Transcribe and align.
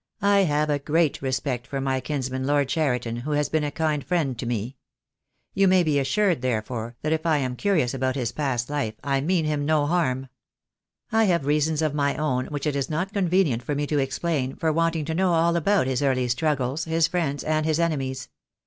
"I 0.23 0.45
have 0.45 0.71
a 0.71 0.79
great 0.79 1.21
respect 1.21 1.67
for 1.67 1.79
my 1.79 1.99
kinsman, 1.99 2.47
Lord 2.47 2.67
Cheriton, 2.69 3.17
who 3.17 3.33
has 3.33 3.49
been 3.49 3.63
a 3.63 3.69
kind 3.69 4.03
friend 4.03 4.35
to 4.39 4.47
me. 4.47 4.75
You 5.53 5.67
may 5.67 5.83
be 5.83 5.99
as 5.99 6.07
70 6.07 6.07
THE 6.07 6.07
DAY 6.07 6.15
WILL 6.15 6.31
COME. 6.31 6.37
sured, 6.37 6.41
therefore, 6.63 6.95
that 7.03 7.13
if 7.13 7.25
I 7.27 7.37
am 7.37 7.55
curious 7.55 7.93
about 7.93 8.15
his 8.15 8.31
past 8.31 8.67
life, 8.71 8.95
I 9.03 9.21
mean 9.21 9.45
him 9.45 9.63
no 9.63 9.85
harm. 9.85 10.29
I 11.11 11.25
have 11.25 11.45
reasons 11.45 11.83
of 11.83 11.93
my 11.93 12.15
own, 12.17 12.47
which 12.47 12.65
it 12.65 12.75
is 12.75 12.89
not 12.89 13.13
convenient 13.13 13.61
for 13.61 13.75
me 13.75 13.85
to 13.85 13.99
explain, 13.99 14.55
for 14.55 14.73
wanting 14.73 15.05
to 15.05 15.13
know 15.13 15.33
all 15.33 15.55
about 15.55 15.85
his 15.85 16.01
early 16.01 16.27
struggles, 16.29 16.85
his 16.85 17.07
friends, 17.07 17.43
and 17.43 17.63
his 17.67 17.79
enemies. 17.79 18.27